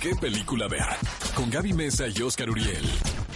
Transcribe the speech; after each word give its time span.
qué 0.00 0.14
película 0.14 0.68
ver. 0.68 0.86
Con 1.34 1.50
Gaby 1.50 1.72
Mesa 1.72 2.06
y 2.08 2.22
Oscar 2.22 2.50
Uriel. 2.50 2.84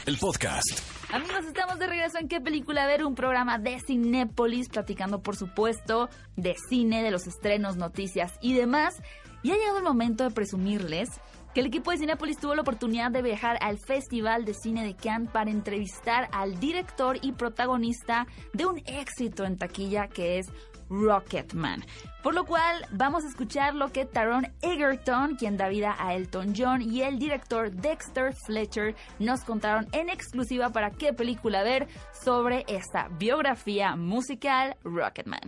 El 0.07 0.19
podcast. 0.19 0.81
Amigos, 1.13 1.45
estamos 1.47 1.79
de 1.79 1.87
regreso 1.87 2.19
en 2.19 2.29
¿Qué 2.29 2.41
película 2.41 2.87
ver? 2.87 3.05
Un 3.05 3.15
programa 3.15 3.59
de 3.59 3.79
Cinépolis, 3.81 4.69
platicando, 4.69 5.23
por 5.23 5.37
supuesto, 5.37 6.09
de 6.37 6.55
cine, 6.69 7.03
de 7.03 7.11
los 7.11 7.27
estrenos, 7.27 7.77
noticias 7.77 8.33
y 8.41 8.55
demás. 8.55 9.01
Y 9.43 9.51
ha 9.51 9.57
llegado 9.57 9.79
el 9.79 9.85
momento 9.85 10.25
de 10.25 10.31
presumirles 10.31 11.09
que 11.55 11.61
el 11.61 11.67
equipo 11.67 11.91
de 11.91 11.99
Cinépolis 11.99 12.39
tuvo 12.39 12.55
la 12.55 12.63
oportunidad 12.63 13.11
de 13.11 13.23
viajar 13.23 13.59
al 13.61 13.79
Festival 13.79 14.45
de 14.45 14.55
Cine 14.55 14.85
de 14.85 14.95
Cannes 14.95 15.31
para 15.31 15.51
entrevistar 15.51 16.29
al 16.33 16.61
director 16.61 17.19
y 17.23 17.33
protagonista 17.33 18.27
de 18.53 18.67
un 18.67 18.79
éxito 18.87 19.45
en 19.45 19.59
taquilla 19.59 20.09
que 20.09 20.39
es 20.39 20.47
Rocketman. 20.91 21.85
Por 22.23 22.35
lo 22.35 22.45
cual 22.45 22.87
vamos 22.91 23.25
a 23.25 23.29
escuchar 23.29 23.75
lo 23.75 23.93
que 23.93 24.05
Taron 24.05 24.49
Egerton, 24.61 25.37
quien 25.37 25.57
da 25.57 25.69
vida 25.69 25.97
a 25.99 26.15
Elton 26.15 26.53
John, 26.55 26.83
y 26.83 27.03
el 27.03 27.19
director 27.19 27.71
Dexter 27.71 28.35
Fletcher 28.35 28.95
nos 29.19 29.41
contaron 29.41 29.89
en 29.93 30.11
exclusiva 30.11 30.69
para 30.69 30.91
qué 30.91 31.15
película 31.15 31.63
ver 31.63 31.89
sobre 32.13 32.65
esta 32.69 33.09
biografía 33.19 33.97
musical 33.97 34.77
Rocketman. 34.85 35.41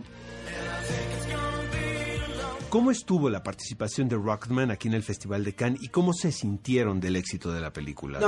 ¿Cómo 2.73 2.89
estuvo 2.89 3.29
la 3.29 3.43
participación 3.43 4.09
de 4.09 4.15
Rocketman 4.15 4.71
aquí 4.71 4.87
en 4.87 4.95
el 4.95 5.03
Festival 5.03 5.43
de 5.43 5.53
Cannes 5.53 5.83
y 5.83 5.89
cómo 5.89 6.11
se 6.11 6.31
sintieron 6.31 6.99
del 6.99 7.17
éxito 7.17 7.53
de 7.53 7.61
la 7.61 7.71
película? 7.71 8.19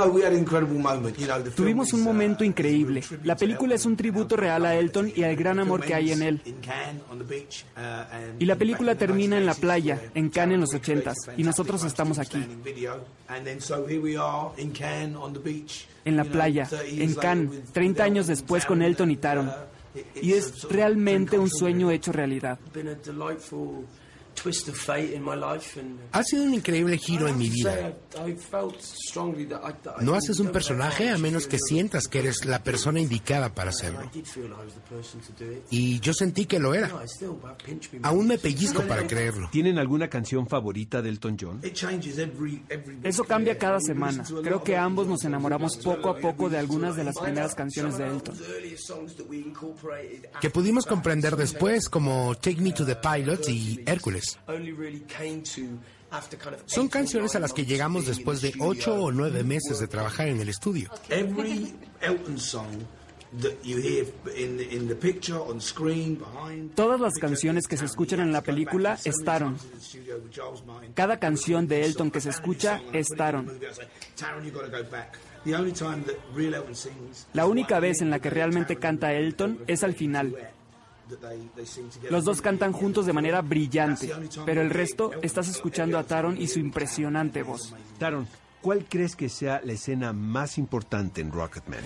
Tuvimos 1.56 1.92
un 1.92 2.04
momento 2.04 2.44
increíble. 2.44 3.02
La 3.24 3.34
película 3.34 3.74
es 3.74 3.84
un 3.86 3.96
tributo 3.96 4.36
real 4.36 4.64
a 4.64 4.76
Elton 4.76 5.10
y 5.16 5.24
al 5.24 5.34
gran 5.34 5.58
amor 5.58 5.84
que 5.84 5.96
hay 5.96 6.12
en 6.12 6.22
él. 6.22 6.42
Y 8.38 8.44
la 8.44 8.54
película 8.54 8.94
termina 8.94 9.36
en 9.36 9.46
la 9.46 9.54
playa, 9.54 10.00
en 10.14 10.30
Cannes 10.30 10.54
en 10.54 10.60
los 10.60 10.74
ochentas, 10.74 11.16
y 11.36 11.42
nosotros 11.42 11.82
estamos 11.82 12.20
aquí. 12.20 12.38
En 16.04 16.16
la 16.16 16.24
playa, 16.24 16.68
en 16.86 17.14
Cannes, 17.16 17.72
30 17.72 18.04
años 18.04 18.28
después 18.28 18.64
con 18.64 18.80
Elton 18.80 19.10
y 19.10 19.16
Taron. 19.16 19.50
Y 20.22 20.34
es 20.34 20.62
realmente 20.70 21.36
un 21.36 21.50
sueño 21.50 21.90
hecho 21.90 22.12
realidad. 22.12 22.60
Ha 26.12 26.22
sido 26.22 26.44
un 26.44 26.54
increíble 26.54 26.98
giro 26.98 27.28
en 27.28 27.38
mi 27.38 27.50
vida. 27.50 27.94
No 30.00 30.14
haces 30.14 30.40
un 30.40 30.50
personaje 30.50 31.10
a 31.10 31.18
menos 31.18 31.46
que 31.46 31.58
sientas 31.58 32.08
que 32.08 32.20
eres 32.20 32.44
la 32.44 32.62
persona 32.62 33.00
indicada 33.00 33.54
para 33.54 33.70
hacerlo. 33.70 34.10
Y 35.70 36.00
yo 36.00 36.12
sentí 36.12 36.46
que 36.46 36.58
lo 36.58 36.74
era. 36.74 36.90
Aún 38.02 38.26
me 38.26 38.38
pellizco 38.38 38.82
para 38.82 39.06
creerlo. 39.06 39.48
¿Tienen 39.50 39.78
alguna 39.78 40.08
canción 40.08 40.46
favorita 40.46 41.02
de 41.02 41.10
Elton 41.10 41.36
John? 41.40 41.60
Eso 43.02 43.24
cambia 43.24 43.58
cada 43.58 43.80
semana. 43.80 44.24
Creo 44.42 44.62
que 44.62 44.76
ambos 44.76 45.06
nos 45.06 45.24
enamoramos 45.24 45.76
poco 45.76 46.10
a 46.10 46.18
poco 46.18 46.48
de 46.48 46.58
algunas 46.58 46.96
de 46.96 47.04
las 47.04 47.16
primeras 47.18 47.54
canciones 47.54 47.98
de 47.98 48.06
Elton. 48.06 48.36
Que 50.40 50.50
pudimos 50.50 50.86
comprender 50.86 51.36
después, 51.36 51.88
como 51.88 52.34
Take 52.34 52.60
Me 52.60 52.72
to 52.72 52.84
the 52.84 52.96
Pilot 52.96 53.48
y 53.48 53.82
Hércules. 53.86 54.35
Son 56.66 56.88
canciones 56.88 57.34
a 57.34 57.40
las 57.40 57.52
que 57.52 57.64
llegamos 57.64 58.06
después 58.06 58.40
de 58.40 58.54
ocho 58.60 58.94
o 58.94 59.12
nueve 59.12 59.42
meses 59.42 59.80
de 59.80 59.88
trabajar 59.88 60.28
en 60.28 60.40
el 60.40 60.48
estudio. 60.48 60.90
Todas 66.74 67.00
las 67.00 67.14
canciones 67.14 67.66
que 67.66 67.76
se 67.76 67.84
escuchan 67.84 68.20
en 68.20 68.32
la 68.32 68.40
película 68.40 68.98
estaron. 69.04 69.58
Cada 70.94 71.18
canción 71.18 71.66
de 71.66 71.84
Elton 71.84 72.10
que 72.10 72.20
se 72.20 72.30
escucha 72.30 72.80
estaron. 72.92 73.58
La 77.34 77.46
única 77.46 77.80
vez 77.80 78.00
en 78.00 78.10
la 78.10 78.18
que 78.20 78.30
realmente 78.30 78.76
canta 78.76 79.12
Elton 79.12 79.58
es 79.66 79.82
al 79.82 79.94
final. 79.94 80.36
Los 82.10 82.24
dos 82.24 82.40
cantan 82.40 82.72
juntos 82.72 83.06
de 83.06 83.12
manera 83.12 83.42
brillante, 83.42 84.12
pero 84.44 84.62
el 84.62 84.70
resto 84.70 85.12
estás 85.22 85.48
escuchando 85.48 85.98
a 85.98 86.04
Taron 86.04 86.40
y 86.40 86.48
su 86.48 86.58
impresionante 86.58 87.42
voz. 87.42 87.74
Taron, 87.98 88.26
¿cuál 88.60 88.84
crees 88.88 89.14
que 89.14 89.28
sea 89.28 89.60
la 89.64 89.74
escena 89.74 90.12
más 90.12 90.58
importante 90.58 91.20
en 91.20 91.30
Rocketman? 91.30 91.80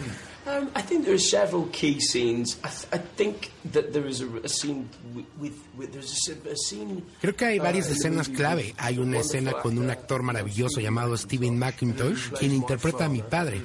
Creo 7.21 7.37
que 7.37 7.45
hay 7.45 7.59
varias 7.59 7.91
escenas 7.91 8.29
clave. 8.29 8.75
Hay 8.79 8.99
una 8.99 9.19
escena 9.19 9.53
con 9.53 9.77
un 9.79 9.91
actor 9.91 10.23
maravilloso 10.23 10.81
llamado 10.81 11.17
Steven 11.17 11.59
McIntosh, 11.59 12.31
quien 12.39 12.53
interpreta 12.53 13.05
a 13.05 13.09
mi 13.09 13.23
padre, 13.23 13.61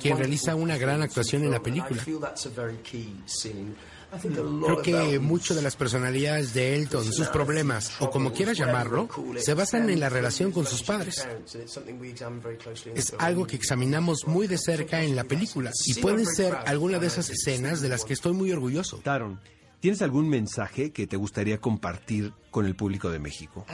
quien 0.00 0.16
realiza 0.18 0.54
una 0.54 0.76
gran 0.76 1.02
actuación 1.02 1.44
en 1.44 1.50
la 1.52 1.62
película. 1.62 2.02
Creo 4.20 4.82
que 4.82 5.18
mucho 5.18 5.54
de 5.54 5.62
las 5.62 5.74
personalidades 5.74 6.52
de 6.52 6.76
Elton, 6.76 7.10
sus 7.10 7.28
problemas, 7.28 7.92
o 8.00 8.10
como 8.10 8.32
quieras 8.32 8.58
llamarlo, 8.58 9.08
se 9.38 9.54
basan 9.54 9.88
en 9.88 10.00
la 10.00 10.10
relación 10.10 10.52
con 10.52 10.66
sus 10.66 10.82
padres. 10.82 11.26
Es 12.94 13.14
algo 13.18 13.46
que 13.46 13.56
examinamos 13.56 14.26
muy 14.26 14.46
de 14.46 14.58
cerca 14.58 15.02
en 15.02 15.16
la 15.16 15.24
película 15.24 15.72
y 15.86 15.94
pueden 15.94 16.26
ser 16.26 16.58
alguna 16.66 16.98
de 16.98 17.08
esas 17.12 17.30
escenas 17.30 17.80
de 17.80 17.88
las 17.88 18.04
que 18.04 18.12
estoy 18.12 18.32
muy 18.32 18.52
orgulloso. 18.52 19.00
¿Tienes 19.82 20.00
algún 20.00 20.28
mensaje 20.28 20.92
que 20.92 21.08
te 21.08 21.16
gustaría 21.16 21.58
compartir 21.58 22.32
con 22.52 22.66
el 22.66 22.76
público 22.76 23.10
de 23.10 23.18
México? 23.18 23.66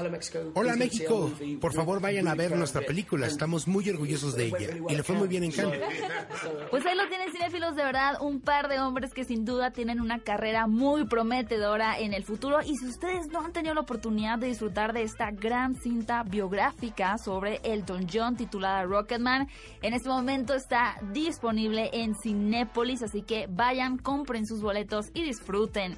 Hola 0.55 0.75
México, 0.75 1.31
por 1.61 1.75
favor 1.75 2.01
vayan 2.01 2.29
a 2.29 2.35
ver 2.35 2.57
nuestra 2.57 2.81
película, 2.81 3.27
estamos 3.27 3.69
muy 3.69 3.87
orgullosos 3.91 4.35
de 4.35 4.47
ella. 4.47 4.71
Y 4.89 4.97
le 4.97 5.03
fue 5.03 5.17
muy 5.17 5.29
bien 5.29 5.45
en 5.45 5.53
Cannes. 5.53 5.83
Pues 6.71 6.85
ahí 6.87 6.97
lo 6.97 7.09
tienen 7.09 7.33
cinéfilos, 7.33 7.75
de 7.77 7.83
verdad, 7.83 8.23
un 8.23 8.41
par 8.41 8.69
de 8.69 8.79
hombres 8.79 9.13
que 9.13 9.25
sin 9.25 9.45
duda 9.45 9.71
tienen 9.73 10.01
una 10.01 10.21
carrera 10.21 10.67
muy 10.67 11.07
prometedora 11.07 11.99
en 11.99 12.15
el 12.15 12.25
futuro. 12.25 12.61
Y 12.63 12.77
si 12.77 12.87
ustedes 12.87 13.27
no 13.29 13.41
han 13.41 13.53
tenido 13.53 13.75
la 13.75 13.81
oportunidad 13.81 14.39
de 14.39 14.47
disfrutar 14.47 14.93
de 14.93 15.03
esta 15.03 15.31
gran 15.31 15.75
cinta 15.75 16.23
biográfica 16.23 17.19
sobre 17.19 17.61
Elton 17.65 18.07
John 18.13 18.37
titulada 18.37 18.85
Rocketman, 18.85 19.49
en 19.83 19.95
este 19.95 20.09
momento 20.09 20.55
está 20.55 20.97
disponible 21.13 21.91
en 21.93 22.15
Cinépolis, 22.15 23.03
así 23.03 23.23
que 23.23 23.47
vayan, 23.51 23.99
compren 23.99 24.47
sus 24.47 24.61
boletos 24.63 25.07
y 25.15 25.23
disfruten 25.25 25.98